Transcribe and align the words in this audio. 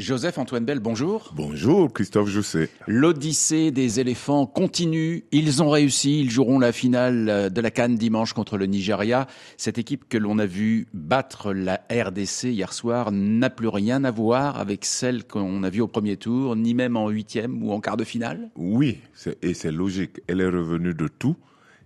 Joseph-Antoine 0.00 0.64
Bell, 0.64 0.80
bonjour. 0.80 1.32
Bonjour, 1.36 1.92
Christophe 1.92 2.28
Jousset. 2.28 2.70
L'Odyssée 2.86 3.70
des 3.70 4.00
éléphants 4.00 4.46
continue. 4.46 5.24
Ils 5.30 5.62
ont 5.62 5.68
réussi. 5.68 6.20
Ils 6.20 6.30
joueront 6.30 6.58
la 6.58 6.72
finale 6.72 7.50
de 7.52 7.60
la 7.60 7.70
Cannes 7.70 7.96
dimanche 7.96 8.32
contre 8.32 8.56
le 8.56 8.66
Nigeria. 8.66 9.26
Cette 9.56 9.78
équipe 9.78 10.08
que 10.08 10.16
l'on 10.16 10.38
a 10.38 10.46
vue 10.46 10.86
battre 10.94 11.52
la 11.52 11.82
RDC 11.90 12.44
hier 12.44 12.72
soir 12.72 13.12
n'a 13.12 13.50
plus 13.50 13.68
rien 13.68 14.04
à 14.04 14.10
voir 14.10 14.58
avec 14.58 14.84
celle 14.84 15.24
qu'on 15.24 15.62
a 15.62 15.70
vue 15.70 15.82
au 15.82 15.88
premier 15.88 16.16
tour, 16.16 16.56
ni 16.56 16.72
même 16.72 16.96
en 16.96 17.08
huitième 17.08 17.62
ou 17.62 17.72
en 17.72 17.80
quart 17.80 17.96
de 17.98 18.04
finale. 18.04 18.50
Oui, 18.56 18.98
et 19.42 19.54
c'est 19.54 19.72
logique. 19.72 20.20
Elle 20.26 20.40
est 20.40 20.48
revenue 20.48 20.94
de 20.94 21.08
tout. 21.08 21.36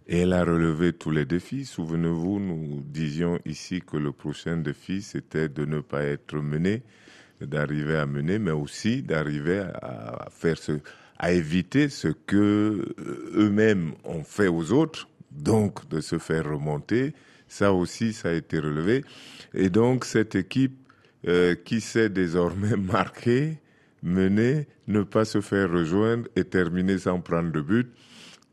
Et 0.07 0.19
elle 0.19 0.35
a 0.35 0.45
relevé 0.45 0.93
tous 0.93 1.11
les 1.11 1.25
défis. 1.25 1.65
Souvenez-vous, 1.65 2.39
nous 2.39 2.83
disions 2.87 3.39
ici 3.47 3.81
que 3.81 3.97
le 3.97 4.13
prochain 4.13 4.59
défi, 4.59 5.01
c'était 5.01 5.49
de 5.49 5.65
ne 5.65 5.81
pas 5.81 6.03
être 6.03 6.37
mené, 6.37 6.83
d'arriver 7.41 7.97
à 7.97 8.07
mener, 8.07 8.39
mais 8.39 8.51
aussi 8.51 9.03
d'arriver 9.03 9.65
à 9.83 10.29
faire 10.31 10.59
ce, 10.59 10.73
à 11.19 11.33
éviter 11.33 11.89
ce 11.89 12.09
que 12.09 12.95
euh, 12.99 13.33
eux-mêmes 13.35 13.93
ont 14.05 14.25
fait 14.25 14.49
aux 14.49 14.73
autres, 14.73 15.09
donc 15.31 15.89
de 15.89 16.01
se 16.01 16.19
faire 16.19 16.51
remonter. 16.51 17.15
Ça 17.49 17.73
aussi, 17.73 18.13
ça 18.13 18.31
a 18.31 18.33
été 18.33 18.59
relevé. 18.59 19.05
Et 19.53 19.71
donc, 19.71 20.05
cette 20.05 20.35
équipe 20.35 20.77
euh, 21.27 21.55
qui 21.55 21.81
s'est 21.81 22.09
désormais 22.09 22.77
marquée, 22.93 23.59
menée, 24.03 24.67
ne 24.87 25.03
pas 25.03 25.25
se 25.25 25.41
faire 25.41 25.71
rejoindre 25.71 26.29
et 26.37 26.45
terminer 26.45 26.99
sans 26.99 27.21
prendre 27.21 27.51
de 27.51 27.61
but, 27.61 27.89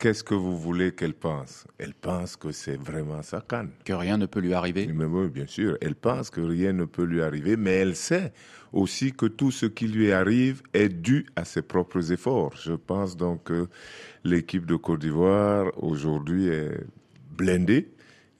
qu'est-ce 0.01 0.23
que 0.23 0.33
vous 0.33 0.57
voulez 0.57 0.93
qu'elle 0.93 1.13
pense? 1.13 1.67
Elle 1.77 1.93
pense 1.93 2.35
que 2.35 2.51
c'est 2.51 2.75
vraiment 2.75 3.21
sa 3.21 3.39
canne. 3.39 3.69
Que 3.85 3.93
rien 3.93 4.17
ne 4.17 4.25
peut 4.25 4.39
lui 4.39 4.55
arriver? 4.55 4.87
Mais 4.87 5.05
Oui, 5.05 5.29
bien 5.29 5.45
sûr. 5.45 5.77
Elle 5.79 5.93
pense 5.93 6.31
que 6.31 6.41
rien 6.41 6.73
ne 6.73 6.85
peut 6.85 7.03
lui 7.03 7.21
arriver, 7.21 7.55
mais 7.55 7.73
elle 7.73 7.95
sait 7.95 8.33
aussi 8.73 9.13
que 9.13 9.27
tout 9.27 9.51
ce 9.51 9.67
qui 9.67 9.87
lui 9.87 10.11
arrive 10.11 10.63
est 10.73 10.89
dû 10.89 11.27
à 11.35 11.45
ses 11.45 11.61
propres 11.61 12.11
efforts. 12.11 12.55
Je 12.55 12.73
pense 12.73 13.15
donc 13.15 13.43
que 13.43 13.67
l'équipe 14.23 14.65
de 14.65 14.75
Côte 14.75 15.01
d'Ivoire 15.01 15.71
aujourd'hui 15.77 16.47
est 16.47 16.83
blindée. 17.29 17.91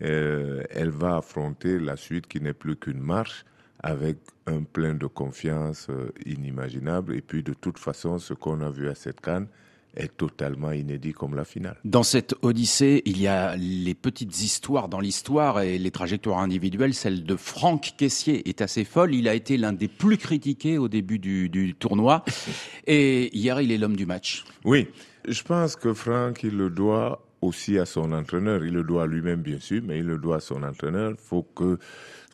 Euh, 0.01 0.63
elle 0.71 0.89
va 0.89 1.17
affronter 1.17 1.77
la 1.77 1.95
suite 1.95 2.25
qui 2.25 2.41
n'est 2.41 2.55
plus 2.55 2.75
qu'une 2.75 3.01
marche 3.01 3.45
avec 3.83 4.17
un 4.47 4.63
plein 4.63 4.95
de 4.95 5.05
confiance 5.05 5.89
euh, 5.91 6.11
inimaginable. 6.25 7.15
Et 7.15 7.21
puis 7.21 7.43
de 7.43 7.53
toute 7.53 7.77
façon, 7.77 8.17
ce 8.17 8.33
qu'on 8.33 8.61
a 8.61 8.71
vu 8.71 8.89
à 8.89 8.95
cette 8.95 9.21
canne, 9.21 9.47
est 9.95 10.15
totalement 10.15 10.71
inédit 10.71 11.13
comme 11.13 11.35
la 11.35 11.43
finale. 11.43 11.77
Dans 11.83 12.03
cette 12.03 12.35
Odyssée, 12.41 13.01
il 13.05 13.19
y 13.19 13.27
a 13.27 13.55
les 13.57 13.93
petites 13.93 14.41
histoires 14.41 14.87
dans 14.87 14.99
l'histoire 14.99 15.61
et 15.61 15.77
les 15.77 15.91
trajectoires 15.91 16.39
individuelles. 16.39 16.93
Celle 16.93 17.23
de 17.23 17.35
Franck 17.35 17.93
Caissier 17.97 18.47
est 18.47 18.61
assez 18.61 18.85
folle. 18.85 19.13
Il 19.13 19.27
a 19.27 19.33
été 19.33 19.57
l'un 19.57 19.73
des 19.73 19.87
plus 19.87 20.17
critiqués 20.17 20.77
au 20.77 20.87
début 20.87 21.19
du, 21.19 21.75
tournoi. 21.77 22.23
Et 22.87 23.35
hier, 23.35 23.59
il 23.61 23.71
est 23.71 23.77
l'homme 23.77 23.95
du 23.95 24.05
match. 24.05 24.45
Oui, 24.63 24.87
je 25.27 25.43
pense 25.43 25.75
que 25.75 25.93
Franck, 25.93 26.43
il 26.43 26.57
le 26.57 26.69
doit 26.69 27.25
aussi 27.41 27.77
à 27.77 27.85
son 27.85 28.11
entraîneur. 28.11 28.63
Il 28.63 28.73
le 28.73 28.83
doit 28.83 29.03
à 29.03 29.07
lui-même, 29.07 29.41
bien 29.41 29.59
sûr, 29.59 29.81
mais 29.85 29.99
il 29.99 30.05
le 30.05 30.17
doit 30.17 30.37
à 30.37 30.39
son 30.39 30.63
entraîneur. 30.63 31.11
Il 31.11 31.17
faut 31.17 31.43
que 31.55 31.77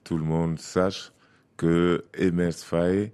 tout 0.04 0.18
le 0.18 0.24
monde 0.24 0.60
sache 0.60 1.12
que 1.56 2.06
Emers 2.14 2.54
Faye 2.54 3.12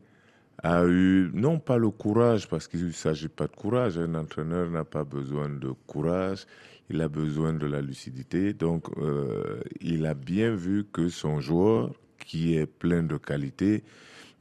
a 0.61 0.85
eu, 0.85 1.31
non 1.33 1.59
pas 1.59 1.77
le 1.77 1.89
courage, 1.89 2.47
parce 2.47 2.67
qu'il 2.67 2.85
ne 2.85 2.91
s'agit 2.91 3.27
pas 3.27 3.47
de 3.47 3.55
courage, 3.55 3.97
un 3.97 4.15
entraîneur 4.15 4.69
n'a 4.69 4.83
pas 4.83 5.03
besoin 5.03 5.49
de 5.49 5.71
courage, 5.87 6.45
il 6.89 7.01
a 7.01 7.07
besoin 7.07 7.53
de 7.53 7.65
la 7.65 7.81
lucidité. 7.81 8.53
Donc, 8.53 8.85
euh, 8.97 9.59
il 9.81 10.05
a 10.05 10.13
bien 10.13 10.53
vu 10.55 10.85
que 10.91 11.09
son 11.09 11.39
joueur, 11.39 11.91
qui 12.19 12.55
est 12.55 12.65
plein 12.65 13.03
de 13.03 13.17
qualité, 13.17 13.83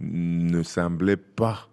ne 0.01 0.63
semblait 0.63 1.17
pas 1.17 1.69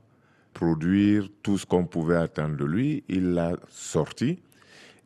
produire 0.54 1.30
tout 1.44 1.58
ce 1.58 1.66
qu'on 1.66 1.86
pouvait 1.86 2.17
attendre 2.17 2.58
de 2.58 2.66
lui. 2.66 3.04
Il 3.08 3.34
l'a 3.34 3.56
sorti. 3.70 4.40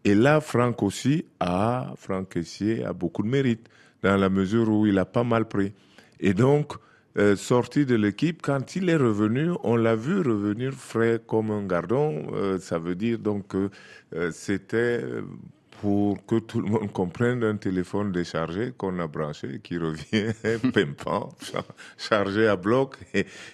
Et 0.05 0.15
là, 0.15 0.41
Franck 0.41 0.83
aussi 0.83 1.25
a, 1.39 1.93
Franck 1.97 2.29
Kessier 2.29 2.83
a 2.83 2.93
beaucoup 2.93 3.23
de 3.23 3.29
mérite, 3.29 3.69
dans 4.01 4.17
la 4.17 4.29
mesure 4.29 4.69
où 4.69 4.85
il 4.85 4.97
a 4.97 5.05
pas 5.05 5.23
mal 5.23 5.47
pris. 5.47 5.73
Et 6.19 6.33
donc, 6.33 6.73
euh, 7.17 7.35
sorti 7.35 7.85
de 7.85 7.95
l'équipe, 7.95 8.41
quand 8.41 8.75
il 8.75 8.89
est 8.89 8.95
revenu, 8.95 9.51
on 9.63 9.75
l'a 9.75 9.95
vu 9.95 10.17
revenir 10.21 10.73
frais 10.73 11.21
comme 11.25 11.51
un 11.51 11.63
gardon. 11.65 12.27
Euh, 12.33 12.57
ça 12.57 12.79
veut 12.79 12.95
dire 12.95 13.19
donc 13.19 13.49
que 13.49 13.69
euh, 14.15 14.31
c'était 14.31 15.01
pour 15.81 16.25
que 16.25 16.39
tout 16.39 16.61
le 16.61 16.69
monde 16.69 16.91
comprenne 16.91 17.43
un 17.43 17.57
téléphone 17.57 18.11
déchargé 18.11 18.73
qu'on 18.77 18.97
a 18.99 19.07
branché, 19.07 19.59
qui 19.61 19.77
revient 19.77 20.33
pimpant, 20.73 21.29
chargé 21.97 22.47
à 22.47 22.55
bloc. 22.55 22.95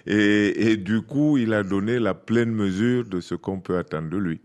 Et 0.05 0.77
du 0.77 1.01
coup, 1.01 1.37
il 1.37 1.53
a 1.53 1.63
donné 1.63 1.99
la 1.99 2.13
pleine 2.13 2.51
mesure 2.51 3.05
de 3.05 3.19
ce 3.19 3.35
qu'on 3.35 3.59
peut 3.59 3.77
attendre 3.77 4.09
de 4.09 4.17
lui. 4.17 4.41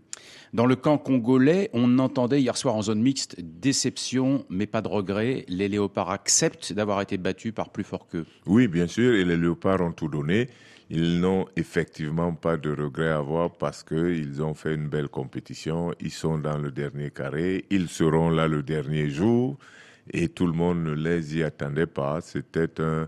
Dans 0.53 0.65
le 0.65 0.75
camp 0.75 0.97
congolais, 0.97 1.69
on 1.73 1.99
entendait 1.99 2.41
hier 2.41 2.55
soir 2.55 2.75
en 2.75 2.81
zone 2.81 3.01
mixte 3.01 3.35
déception, 3.41 4.45
mais 4.49 4.67
pas 4.67 4.81
de 4.81 4.87
regret. 4.87 5.45
Les 5.47 5.67
léopards 5.67 6.11
acceptent 6.11 6.71
d'avoir 6.71 7.01
été 7.01 7.17
battus 7.17 7.53
par 7.53 7.69
plus 7.69 7.83
fort 7.83 8.07
qu'eux. 8.07 8.25
Oui, 8.45 8.67
bien 8.67 8.87
sûr, 8.87 9.15
et 9.15 9.25
les 9.25 9.37
léopards 9.37 9.81
ont 9.81 9.91
tout 9.91 10.07
donné. 10.07 10.47
Ils 10.89 11.19
n'ont 11.19 11.45
effectivement 11.55 12.33
pas 12.33 12.57
de 12.57 12.69
regret 12.69 13.09
à 13.09 13.17
avoir 13.17 13.51
parce 13.51 13.83
qu'ils 13.83 14.41
ont 14.43 14.53
fait 14.53 14.75
une 14.75 14.87
belle 14.87 15.09
compétition. 15.09 15.93
Ils 15.99 16.11
sont 16.11 16.37
dans 16.37 16.57
le 16.57 16.71
dernier 16.71 17.09
carré. 17.09 17.65
Ils 17.71 17.89
seront 17.89 18.29
là 18.29 18.47
le 18.47 18.61
dernier 18.61 19.09
jour 19.09 19.57
et 20.11 20.29
tout 20.29 20.47
le 20.47 20.53
monde 20.53 20.83
ne 20.83 20.91
les 20.91 21.37
y 21.37 21.43
attendait 21.43 21.85
pas. 21.85 22.19
C'était 22.21 22.81
un, 22.81 23.07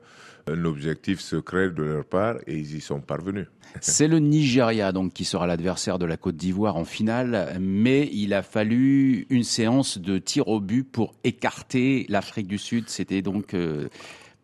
objectif 0.64 1.20
secret 1.20 1.72
de 1.72 1.84
leur 1.84 2.06
part 2.06 2.38
et 2.48 2.56
ils 2.56 2.78
y 2.78 2.80
sont 2.80 3.02
parvenus. 3.02 3.48
C'est 3.82 4.08
le 4.08 4.20
Nigeria 4.20 4.94
donc 4.94 5.12
qui 5.12 5.26
sera 5.26 5.46
l'adversaire 5.46 6.00
de 6.00 6.06
la 6.06 6.16
Côte 6.16 6.38
d'Ivoire 6.38 6.78
en 6.78 6.86
finale, 6.86 7.58
mais 7.60 8.10
il 8.14 8.34
a 8.34 8.44
fallu 8.44 9.28
une 9.30 9.44
séance 9.44 9.98
de 9.98 10.18
tir 10.18 10.48
au 10.48 10.62
but 10.62 10.84
pour 10.84 11.16
écarter 11.26 12.06
l'Afrique 12.08 12.48
du 12.48 12.58
Sud. 12.58 12.86
C'était 12.88 13.22
donc 13.22 13.54
euh, 13.54 13.90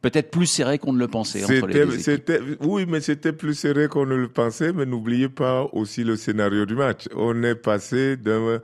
peut-être 0.02 0.30
plus 0.30 0.46
serré 0.46 0.78
qu'on 0.78 0.92
ne 0.92 1.00
le 1.00 1.08
pensait 1.08 1.44
entre 1.44 1.68
les 1.68 1.86
deux 1.86 2.58
Oui, 2.59 2.86
mais 2.86 3.00
c'était 3.00 3.31
plus 3.31 3.56
serré 3.56 3.88
qu'on 3.88 4.06
ne 4.06 4.16
le 4.16 4.28
pensait. 4.28 4.74
Mais 4.74 4.86
n'oubliez 4.86 5.30
pas 5.30 5.69
aussi 5.72 6.03
le 6.03 6.18
scénario 6.18 6.66
du 6.66 6.75
match. 6.75 7.08
On 7.16 7.42
est 7.44 7.56
passé 7.56 8.18
d'un 8.18 8.59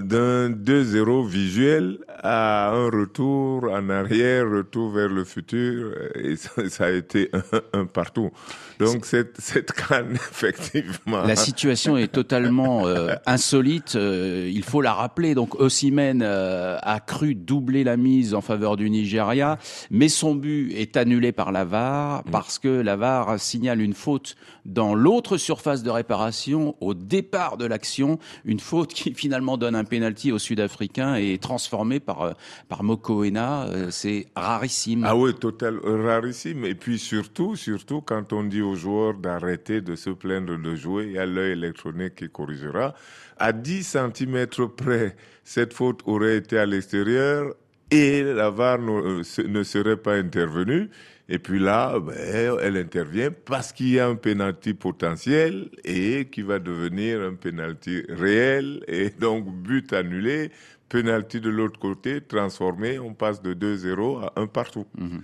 d'un 0.00 0.50
2-0 0.50 1.26
visuel 1.26 1.98
à 2.22 2.70
un 2.70 2.90
retour 2.90 3.70
en 3.70 3.88
arrière, 3.88 4.48
retour 4.50 4.90
vers 4.90 5.08
le 5.08 5.24
futur, 5.24 5.92
et 6.14 6.36
ça, 6.36 6.86
a 6.86 6.90
été 6.90 7.30
un, 7.72 7.86
partout. 7.86 8.30
Donc 8.78 9.06
cette, 9.06 9.40
cette 9.40 9.72
canne, 9.72 10.14
effectivement. 10.30 11.22
La 11.22 11.36
situation 11.36 11.96
est 11.96 12.12
totalement 12.12 12.86
euh, 12.86 13.14
insolite, 13.26 13.96
euh, 13.96 14.50
il 14.52 14.64
faut 14.64 14.80
la 14.80 14.92
rappeler. 14.92 15.34
Donc 15.34 15.54
Osimhen 15.60 16.20
euh, 16.22 16.78
a 16.82 17.00
cru 17.00 17.34
doubler 17.34 17.84
la 17.84 17.96
mise 17.96 18.34
en 18.34 18.40
faveur 18.40 18.76
du 18.76 18.90
Nigeria, 18.90 19.58
mais 19.90 20.08
son 20.08 20.34
but 20.34 20.72
est 20.72 20.96
annulé 20.96 21.32
par 21.32 21.52
la 21.52 21.64
VAR 21.64 22.22
mm. 22.26 22.30
parce 22.30 22.58
que 22.58 22.68
la 22.68 22.96
VAR 22.96 23.38
signale 23.38 23.80
une 23.80 23.94
faute 23.94 24.36
dans 24.64 24.94
l'autre 24.94 25.36
surface 25.36 25.82
de 25.82 25.90
réparation 25.90 26.76
au 26.80 26.94
départ 26.94 27.56
de 27.56 27.66
l'action, 27.66 28.18
une 28.44 28.60
faute 28.60 28.92
qui 28.92 29.14
finalement 29.14 29.56
donne 29.56 29.75
un 29.76 29.84
penalty 29.84 30.32
au 30.32 30.38
Sud-Africain 30.38 31.16
et 31.16 31.38
transformé 31.38 32.00
par 32.00 32.22
euh, 32.22 32.32
par 32.68 32.82
Mokoena, 32.82 33.66
euh, 33.66 33.90
c'est 33.90 34.26
rarissime. 34.34 35.04
Ah 35.06 35.16
oui, 35.16 35.34
total 35.34 35.78
rarissime. 35.84 36.64
Et 36.64 36.74
puis 36.74 36.98
surtout, 36.98 37.56
surtout 37.56 38.00
quand 38.00 38.32
on 38.32 38.44
dit 38.44 38.62
aux 38.62 38.74
joueurs 38.74 39.14
d'arrêter 39.14 39.80
de 39.80 39.94
se 39.94 40.10
plaindre 40.10 40.58
de 40.58 40.74
jouer, 40.74 41.04
il 41.06 41.12
y 41.12 41.18
a 41.18 41.26
l'œil 41.26 41.52
électronique 41.52 42.16
qui 42.16 42.28
corrigera. 42.28 42.94
À 43.38 43.52
10 43.52 43.96
cm 44.14 44.46
près, 44.76 45.16
cette 45.44 45.74
faute 45.74 46.00
aurait 46.06 46.36
été 46.36 46.58
à 46.58 46.66
l'extérieur 46.66 47.54
et 47.90 48.22
la 48.22 48.50
VAR 48.50 48.78
ne 48.78 49.62
serait 49.62 49.96
pas 49.96 50.14
intervenue. 50.14 50.90
Et 51.28 51.38
puis 51.38 51.58
là, 51.58 51.98
ben, 51.98 52.14
elle 52.62 52.76
intervient 52.76 53.30
parce 53.32 53.72
qu'il 53.72 53.90
y 53.90 53.98
a 53.98 54.06
un 54.06 54.14
pénalty 54.14 54.74
potentiel 54.74 55.70
et 55.84 56.28
qui 56.30 56.42
va 56.42 56.58
devenir 56.60 57.20
un 57.20 57.34
pénalty 57.34 58.02
réel 58.08 58.84
et 58.86 59.10
donc 59.10 59.46
but 59.50 59.92
annulé, 59.92 60.52
pénalty 60.88 61.40
de 61.40 61.50
l'autre 61.50 61.80
côté 61.80 62.20
transformé, 62.20 63.00
on 63.00 63.12
passe 63.12 63.42
de 63.42 63.54
2-0 63.54 64.24
à 64.24 64.32
1 64.40 64.46
partout. 64.46 64.86
Mhm. 64.96 65.22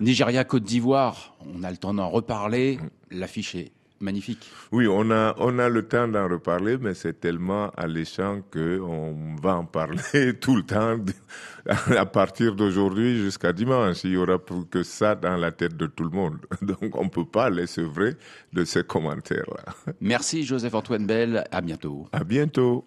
Nigeria 0.00 0.44
Côte 0.44 0.62
d'Ivoire, 0.62 1.36
on 1.40 1.62
a 1.62 1.70
le 1.70 1.76
temps 1.76 1.94
d'en 1.94 2.08
reparler, 2.08 2.78
l'affiche 3.10 3.54
est 3.54 3.72
magnifique. 4.00 4.50
Oui, 4.72 4.86
on 4.88 5.10
a, 5.10 5.34
on 5.38 5.58
a 5.58 5.68
le 5.68 5.86
temps 5.86 6.08
d'en 6.08 6.28
reparler, 6.28 6.76
mais 6.78 6.94
c'est 6.94 7.20
tellement 7.20 7.70
alléchant 7.70 8.40
qu'on 8.52 9.36
va 9.40 9.56
en 9.56 9.64
parler 9.64 10.34
tout 10.40 10.56
le 10.56 10.62
temps, 10.62 10.96
à 11.96 12.06
partir 12.06 12.54
d'aujourd'hui 12.54 13.18
jusqu'à 13.18 13.52
dimanche. 13.52 14.04
Il 14.04 14.12
y 14.12 14.16
aura 14.16 14.38
plus 14.38 14.64
que 14.66 14.82
ça 14.82 15.14
dans 15.14 15.36
la 15.36 15.52
tête 15.52 15.76
de 15.76 15.86
tout 15.86 16.04
le 16.04 16.10
monde. 16.10 16.38
Donc 16.62 16.96
on 16.96 17.04
ne 17.04 17.10
peut 17.10 17.26
pas 17.26 17.50
laisser 17.50 17.82
vrai 17.82 18.16
de 18.52 18.64
ces 18.64 18.84
commentaires-là. 18.84 19.92
Merci 20.00 20.44
Joseph-Antoine 20.44 21.06
Bell, 21.06 21.44
à 21.50 21.60
bientôt. 21.60 22.06
À 22.12 22.24
bientôt. 22.24 22.86